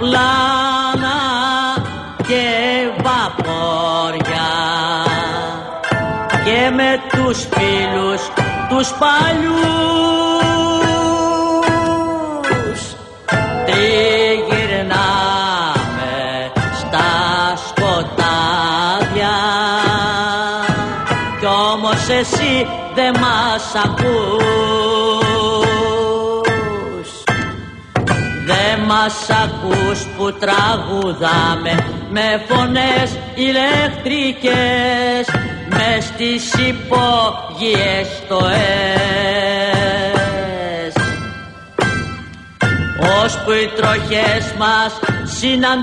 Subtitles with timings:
[0.00, 1.18] αεροπλάνα
[2.26, 2.44] και
[3.02, 4.48] βαπόρια.
[6.44, 8.22] Και με τους φίλους
[8.68, 10.19] τους παλιούς
[28.90, 31.74] μας ακούς που τραγουδάμε
[32.10, 35.24] με φωνές ηλεκτρικές
[35.68, 38.50] μες στις υπόγειες στοές.
[43.24, 45.80] Ώσπου οι τροχές μας συναντάνε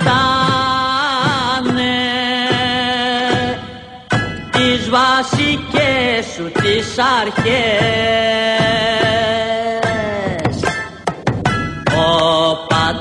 [4.51, 9.06] τις βασικές σου τις αρχές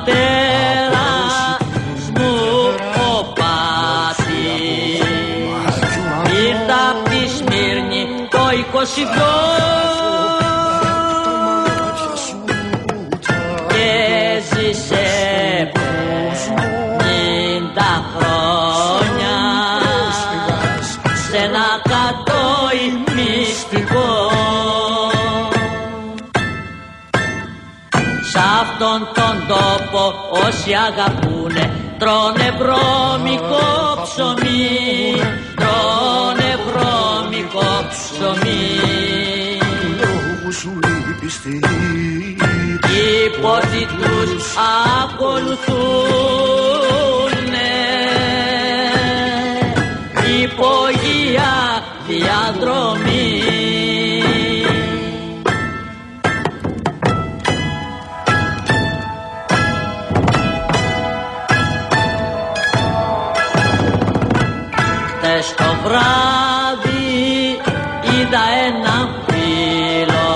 [0.06, 1.60] πατέρας
[2.14, 2.34] μου
[2.94, 5.00] ο Πάτης
[6.46, 8.38] ήρθα απ' τη Σμύρνη το
[8.72, 9.75] 22
[30.46, 33.66] όσοι αγαπούνε τρώνε βρώμικο
[34.02, 35.16] ψωμί.
[35.60, 38.64] Τρώνε βρώμικο ψωμί.
[40.00, 40.78] Λόγου σου
[41.10, 41.60] η πιστή
[42.96, 44.54] οι πόρτοι τους
[45.02, 45.76] ακολουθούνε.
[50.42, 51.75] Υπογεία
[65.96, 67.60] βράδυ
[68.02, 68.96] είδα ένα
[69.26, 70.32] φίλο.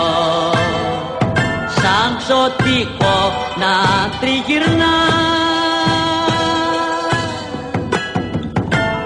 [1.80, 3.18] Σαν ξωτικό
[3.60, 3.74] να
[4.20, 4.98] τριγυρνά.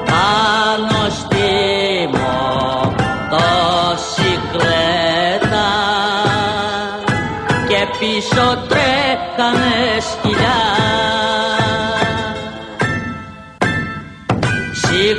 [0.05, 1.49] Πάνω στη
[2.13, 3.41] μοτοσυκλέτα
[7.69, 10.63] και πίσω τρέχανε σκυλιά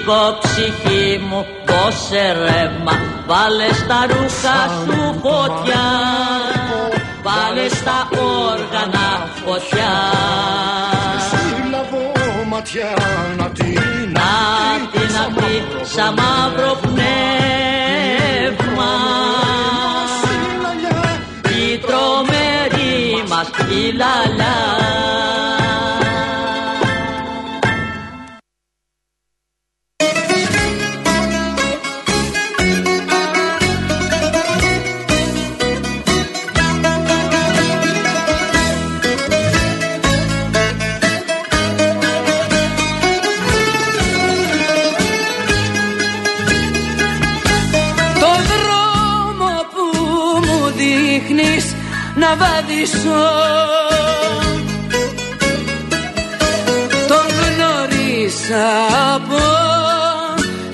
[0.05, 2.91] Σήκω ψυχή μου δώσε ρεύμα
[3.27, 5.85] Βάλε στα ρούχα σου φωτιά.
[7.23, 8.07] Βάλε στα
[8.49, 9.07] όργανα
[9.45, 9.93] φωτιά.
[11.29, 12.11] Σύλλαβω
[12.49, 12.93] ματιά
[13.37, 14.31] να την Να
[14.91, 18.11] την ακτή σαν μαύρο πνεύμα.
[21.57, 24.84] Η τρομερή μας η λαλά
[52.37, 53.23] να βαδίσω
[57.07, 58.65] Τον γνώρισα
[59.15, 59.43] από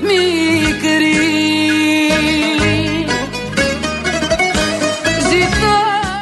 [0.01, 1.19] μικρή
[5.29, 5.75] Ζητώ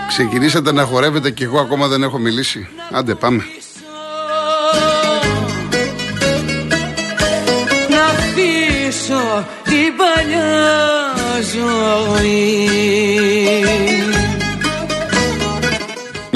[0.07, 2.67] Ξεκινήσατε να χορεύετε και εγώ ακόμα δεν έχω μιλήσει.
[2.91, 3.43] Άντε πάμε.
[7.89, 10.79] να αφήσω την παλιά
[11.53, 12.69] ζωή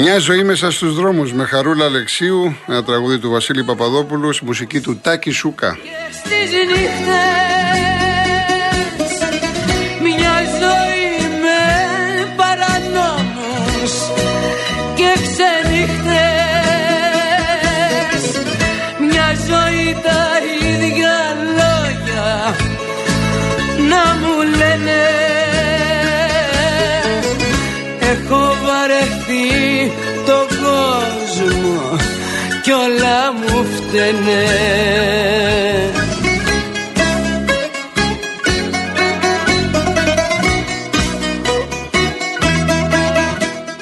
[0.06, 4.80] Μια ζωή μέσα στους δρόμους με Χαρούλα Αλεξίου, ένα τραγούδι του Βασίλη Παπαδόπουλου, στη μουσική
[4.80, 5.78] του Τάκη Σούκα.
[6.10, 7.04] στις νύχτες
[10.02, 11.60] μια ζωή με
[12.36, 13.92] παρανόμους
[14.94, 16.14] και ξενύχτες
[19.10, 20.22] μια ζωή τα
[20.68, 21.16] ίδια
[21.58, 22.56] λόγια
[23.88, 25.02] να μου λένε
[28.00, 29.63] έχω βαρεθεί
[33.94, 34.42] φταίνε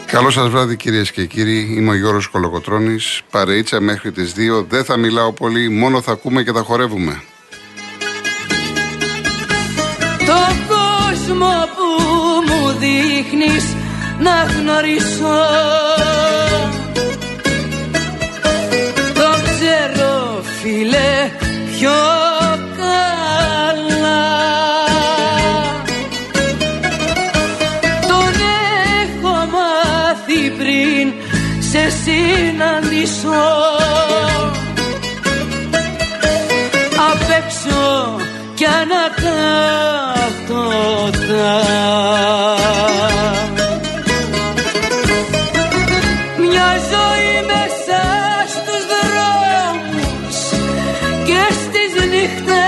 [0.07, 4.85] Καλό σας βράδυ κυρίες και κύριοι, είμαι ο Γιώργος Κολοκοτρώνης, παρεΐτσα μέχρι τις 2, δεν
[4.85, 7.23] θα μιλάω πολύ, μόνο θα ακούμε και θα χορεύουμε.
[10.27, 11.87] Το κόσμο που
[12.47, 13.77] μου δείχνεις
[14.19, 16.22] να γνωρίσω
[51.73, 52.61] και στις νύχτες.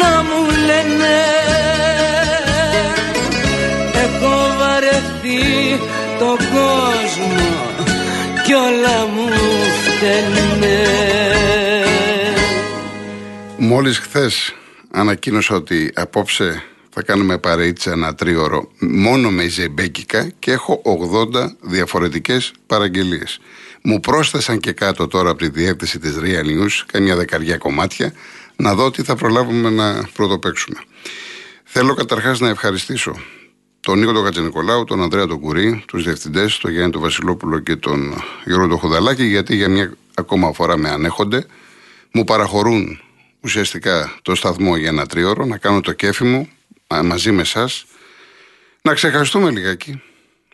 [0.00, 1.18] να μου λένε.
[4.04, 5.46] Έχω βαρεθεί
[6.18, 7.58] το κόσμο
[8.44, 9.28] κι όλα μου
[9.84, 10.78] φταίνε
[13.60, 14.54] Μόλις χθες
[14.90, 20.82] ανακοίνωσα ότι απόψε θα κάνουμε παρείτσα ένα τρίωρο μόνο με ζεμπέκικα και έχω
[21.34, 23.40] 80 διαφορετικές παραγγελίες.
[23.82, 28.12] Μου πρόσθεσαν και κάτω τώρα από τη διεύθυνση της Real News, καμιά δεκαριά κομμάτια,
[28.56, 30.78] να δω τι θα προλάβουμε να πρωτοπαίξουμε.
[31.64, 33.14] Θέλω καταρχάς να ευχαριστήσω
[33.80, 37.76] τον Νίκο τον Κατζενικολάου, τον Ανδρέα τον Κουρί, τους διευθυντές, τον Γιάννη τον Βασιλόπουλο και
[37.76, 41.46] τον Γιώργο τον Χουδαλάκη, γιατί για μια ακόμα φορά με ανέχονται.
[42.12, 43.00] Μου παραχωρούν
[43.48, 46.48] ουσιαστικά το σταθμό για ένα τρίωρο, να κάνω το κέφι μου
[46.88, 47.84] μα- μαζί με εσάς,
[48.82, 50.02] να ξεχαστούμε λιγάκι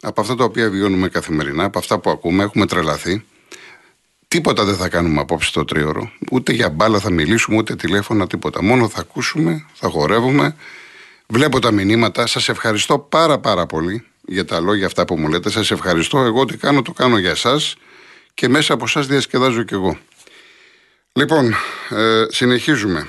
[0.00, 3.24] από αυτά τα οποία βιώνουμε καθημερινά, από αυτά που ακούμε, έχουμε τρελαθεί.
[4.28, 6.10] Τίποτα δεν θα κάνουμε απόψε το τρίωρο.
[6.30, 8.62] Ούτε για μπάλα θα μιλήσουμε, ούτε τηλέφωνα, τίποτα.
[8.62, 10.56] Μόνο θα ακούσουμε, θα χορεύουμε.
[11.26, 12.26] Βλέπω τα μηνύματα.
[12.26, 15.50] Σας ευχαριστώ πάρα πάρα πολύ για τα λόγια αυτά που μου λέτε.
[15.50, 16.18] Σας ευχαριστώ.
[16.18, 17.76] Εγώ τι κάνω, το κάνω για εσάς
[18.34, 19.98] και μέσα από εσάς διασκεδάζω κι εγώ.
[21.18, 21.54] Λοιπόν,
[21.90, 23.06] ε, συνεχίζουμε.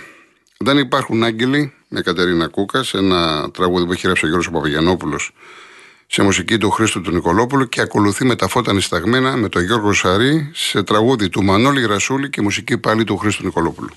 [0.58, 5.32] Δεν υπάρχουν άγγελοι με Κατερίνα Κούκας, σε ένα τραγούδι που έχει γράψει ο Γιώργος Παπαγιανόπουλος
[6.08, 9.94] σε μουσική του Χρήστου του Νικολόπουλου και ακολουθεί με τα φώτα νησταγμένα με τον Γιώργο
[9.94, 13.92] Σαρή σε τραγούδι του Μανώλη Γρασούλη και μουσική πάλι του Χρήστου Νικολόπουλου.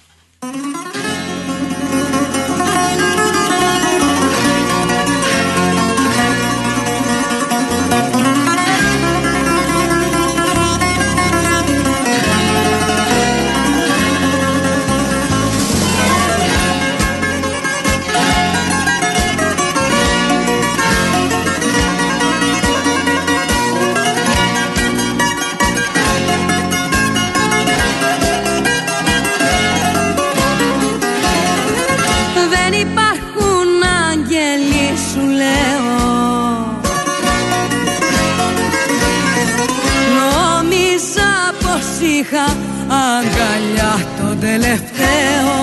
[42.31, 42.57] Είχα
[42.89, 45.55] αγκαλιά τον τελευταίο.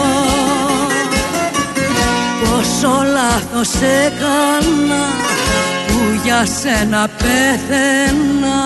[2.42, 5.06] Πόσο λάθος έκανα
[5.88, 8.60] που για σένα πέθαινα.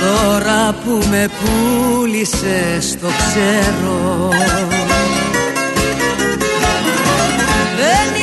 [0.00, 4.28] Τώρα που με πούλησες το ξέρω.
[7.76, 8.19] Δεν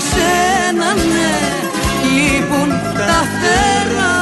[0.00, 1.34] σένα ναι,
[2.14, 4.16] λείπουν τα φτερά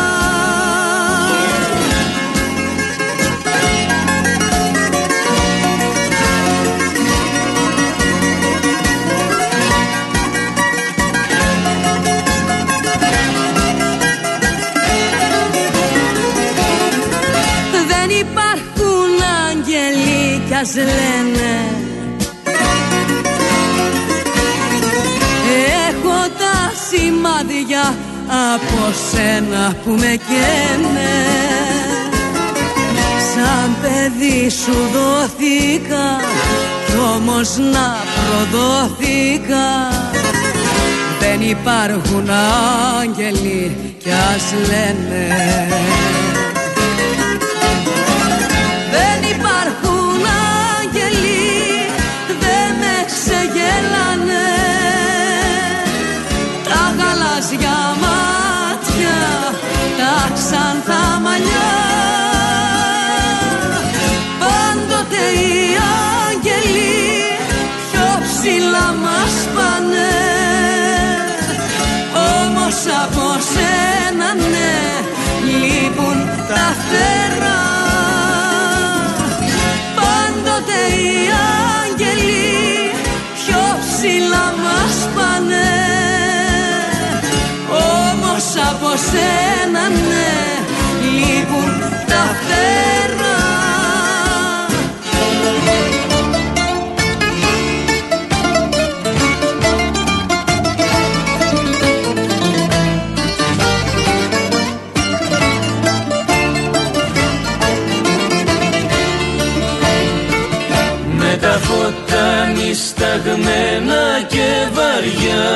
[17.88, 19.10] Δεν υπάρχουν
[19.48, 21.15] άγγελοι κι ας λένε
[28.54, 31.14] από σένα που με καίνε
[33.34, 36.20] Σαν παιδί σου δόθηκα
[36.86, 39.68] κι όμως να προδόθηκα.
[41.20, 42.30] Δεν υπάρχουν
[43.00, 45.26] άγγελοι κι ας λένε
[68.46, 70.10] ψηλά μας πάνε
[73.04, 74.74] από σένα ναι
[75.58, 77.62] λείπουν τα φτερά.
[79.96, 81.28] Πάντοτε οι
[81.82, 82.90] άγγελοι
[83.34, 85.68] πιο ψηλά μας πάνε
[87.70, 90.45] Όμως από σένα ναι
[111.56, 115.46] τα φώτα νησταγμένα και βαριά.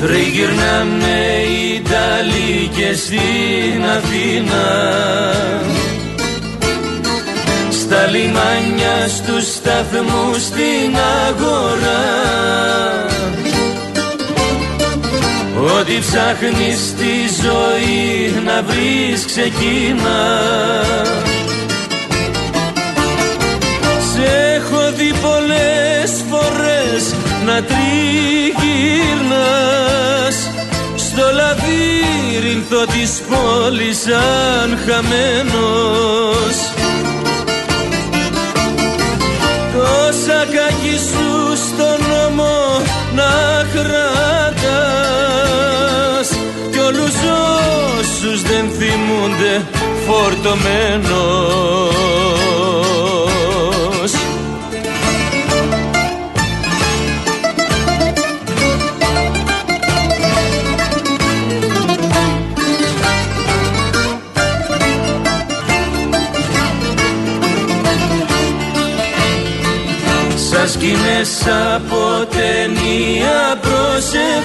[0.00, 1.42] Τριγυρνάμε
[1.74, 4.66] Ιταλοί και στην Αθήνα.
[7.70, 10.96] Στα λιμάνια στους σταθμούς στην
[11.28, 12.04] αγορά.
[15.78, 20.20] Ό,τι ψάχνεις στη ζωή να βρεις ξεκίνα
[27.52, 27.86] να τριγυρνάς.
[30.96, 36.56] Στο λαβύρινθο της πόλης σαν χαμένος.
[39.74, 41.28] Τόσα κακή σου
[41.66, 42.54] στον νόμο
[43.14, 43.32] να
[43.72, 44.78] κρατάς.
[46.70, 47.16] Κι όλους
[47.98, 49.52] όσους δεν θυμούνται
[50.06, 51.91] φορτωμένος
[71.24, 74.42] σκηνές από ταινία προσεχώς.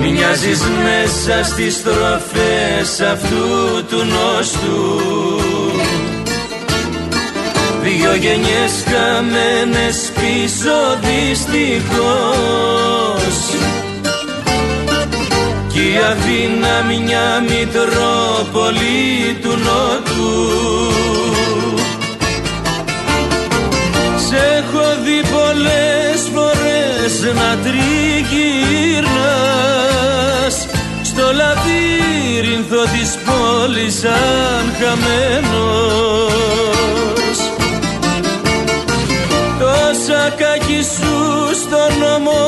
[0.00, 5.00] Μοιάζεις μέσα στις στροφές αυτού του νόστου.
[7.82, 11.56] Δυο γενιές χαμένες πίσω δυστυχώς.
[15.72, 18.98] Κι η Αθήνα μια μητρόπολη
[19.42, 20.88] του Νότου
[24.28, 27.86] Σε έχω δει πολλές φορές να τριγυρνάς.
[31.02, 36.18] Στο λαβύρινθο της πόλης σαν χαμένος.
[39.58, 41.16] Τόσα κακή σου
[41.62, 42.40] στον νόμο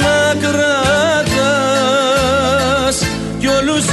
[0.00, 1.46] να κρατάς.
[3.38, 3.86] Κι όλους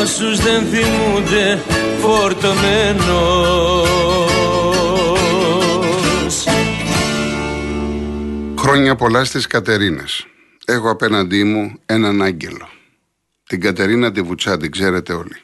[0.00, 1.44] όσους δεν θυμούνται
[2.00, 3.84] φορτωμένος
[8.66, 10.26] Χρόνια πολλά στις Κατερίνες.
[10.64, 12.68] Έχω απέναντί μου έναν άγγελο.
[13.46, 15.36] Την Κατερίνα τη Βουτσά, την ξέρετε όλοι.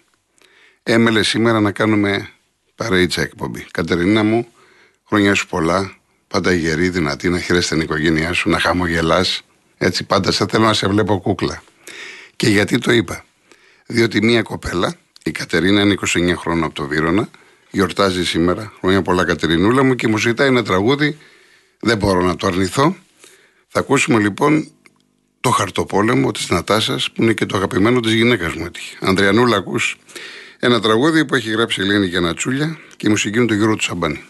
[0.82, 2.28] Έμελε σήμερα να κάνουμε
[2.74, 3.66] παρείτσα εκπομπή.
[3.70, 4.46] Κατερίνα μου,
[5.06, 5.96] χρόνια σου πολλά.
[6.28, 9.42] Πάντα γερή, δυνατή, να χαίρεσαι την οικογένειά σου, να χαμογελάς.
[9.78, 11.62] Έτσι πάντα σε θέλω να σε βλέπω κούκλα.
[12.36, 13.24] Και γιατί το είπα.
[13.86, 17.28] Διότι μία κοπέλα, η Κατερίνα είναι 29 χρόνια από το Βύρονα,
[17.70, 18.72] γιορτάζει σήμερα.
[18.80, 21.18] Χρόνια πολλά Κατερινούλα μου και μου ζητάει ένα τραγούδι.
[21.80, 22.96] Δεν μπορώ να το αρνηθώ.
[23.72, 24.70] Θα ακούσουμε λοιπόν
[25.40, 28.96] το χαρτοπόλεμο της Νατάσας που είναι και το αγαπημένο της γυναίκας μου έτυχε.
[29.00, 29.96] Ανδριανούλα ακούς
[30.58, 33.82] ένα τραγούδι που έχει γράψει η Ελένη Γιανατσούλια και η μουσική είναι του Γιώργου του
[33.82, 34.24] Σαμπάνη.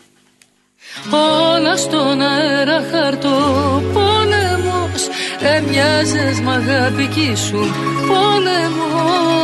[1.55, 3.29] Όλα στον αέρα χαρτό
[3.93, 5.09] πόλεμος
[5.41, 7.75] Έμοιαζες μ' αγάπη σου
[8.07, 9.40] πόλεμος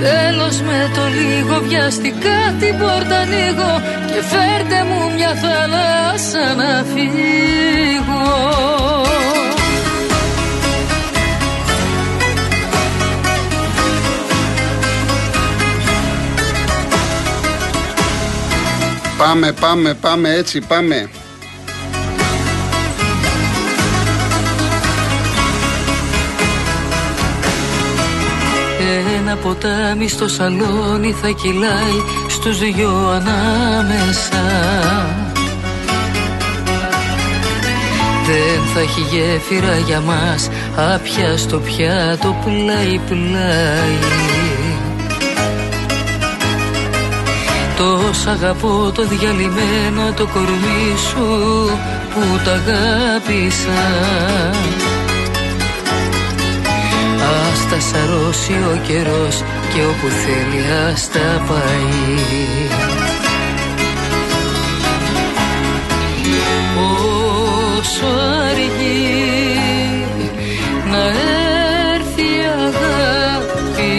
[0.00, 7.44] Τέλος με το λίγο βιαστικά την πόρτα ανοίγω Και φέρτε μου μια θάλασσα να φύγω
[19.18, 21.08] Πάμε, πάμε, πάμε, έτσι πάμε.
[29.34, 31.98] Ένα ποτάμι στο σαλόνι θα κυλάει
[32.28, 34.42] στους δυο ανάμεσα.
[38.26, 43.98] Δεν θα έχει γέφυρα για μας άπια στο πιάτο πλάι πλάι
[47.76, 51.26] Τόσο αγαπώ το διαλυμένο το κορμί σου
[52.14, 53.82] που τα αγάπησα
[57.24, 59.42] Ας τα σαρώσει ο καιρός
[59.74, 62.18] και όπου θέλει ας τα πάει.
[66.74, 68.06] Πόσο
[68.50, 69.24] αργεί
[70.90, 71.04] να
[71.94, 73.94] έρθει η αγάπη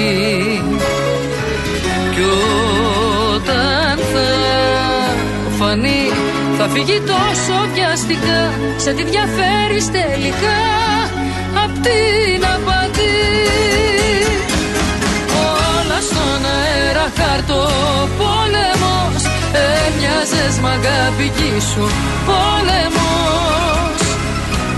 [2.14, 2.22] κι
[3.36, 4.30] όταν θα
[5.58, 6.10] φανεί
[6.58, 10.60] θα φύγει τόσο βιαστικά σε τι διαφέρεις τελικά
[11.64, 12.75] απ' την απαντή
[17.36, 17.68] αέρα χαρτό
[18.18, 19.24] πόλεμος
[19.84, 21.32] έμοιαζες μ' αγάπη
[21.72, 21.86] σου.
[22.28, 24.00] Πόλεμος.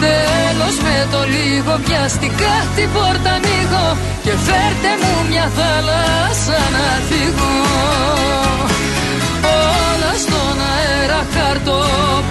[0.04, 3.88] Τέλος με το λίγο βιαστικά την πόρτα ανοίγω
[4.24, 7.56] Και φέρτε μου μια θάλασσα να φύγω.
[9.60, 11.80] Όλα στον αέρα χαρτό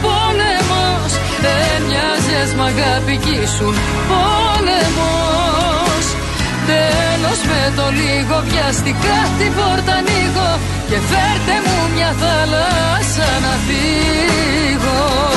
[0.03, 1.13] πόλεμος
[1.75, 3.17] Έμοιαζες μ' αγάπη
[3.57, 3.69] σου.
[4.11, 5.56] Πόλεμος
[6.67, 10.51] Τέλος με το λίγο βιαστικά την πόρτα ανοίγω
[10.89, 15.36] Και φέρτε μου μια θάλασσα να φύγω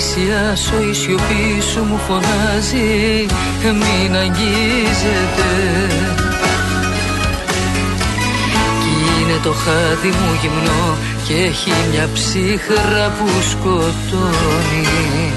[0.00, 3.26] πλησιάσω η σιωπή σου μου φωνάζει
[3.62, 5.50] μην αγγίζετε
[8.80, 15.32] Κι είναι το χάδι μου γυμνό και έχει μια ψύχρα που σκοτώνει.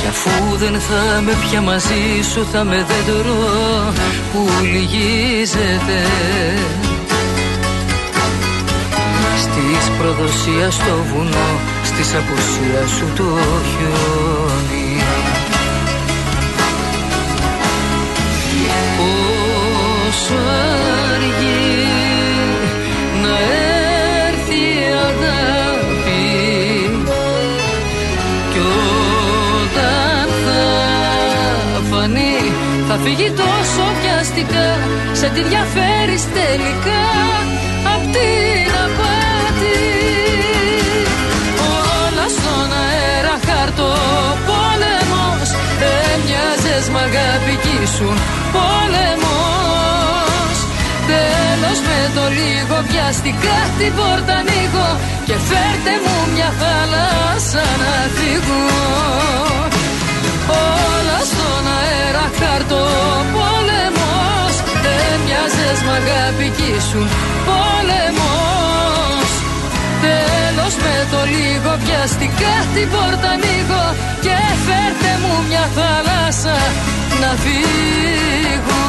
[0.00, 3.92] Κι αφού δεν θα με πια μαζί σου θα με δέντρο
[4.32, 6.02] που λυγίζεται
[9.82, 13.24] Της προδοσίας στο βουνό Στις απουσία σου το
[13.70, 15.02] χιόνι.
[18.96, 20.34] Πόσο
[21.14, 21.86] αργεί
[23.22, 23.38] να
[24.28, 26.24] έρθει η αγάπη
[28.52, 28.58] Κι
[29.62, 32.52] όταν θα φανεί
[32.88, 34.78] θα φύγει τόσο βιαστικά
[35.12, 35.81] Σε τι διαφέρεις
[48.02, 48.18] ήσουν
[48.56, 50.56] πόλεμος.
[51.10, 54.88] Τέλος με το λίγο βιαστικά την πόρτα ανοίγω
[55.26, 58.64] Και φέρτε μου μια θάλασσα να φύγω.
[60.48, 62.84] Όλα στον αέρα χαρτό
[63.34, 64.54] πόλεμος.
[65.10, 67.06] Έμοιαζες μ' αγάπη κι ήσουν
[67.46, 67.80] πόλεμος.
[67.82, 68.51] Τέλος με
[71.10, 73.84] το λίγο βιαστικά την πόρτα ανοίγω
[74.24, 76.56] Και φέρτε μου μια θάλασσα
[77.20, 78.81] να φύγω